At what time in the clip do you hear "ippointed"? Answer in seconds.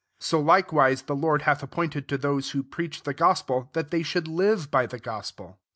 1.61-2.07